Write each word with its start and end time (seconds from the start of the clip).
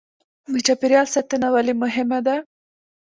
د 0.51 0.53
چاپیریال 0.65 1.07
ساتنه 1.15 1.47
ولې 1.53 1.73
مهمه 1.83 2.19
ده 2.25 2.35